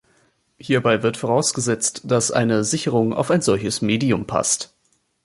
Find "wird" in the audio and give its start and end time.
1.03-1.15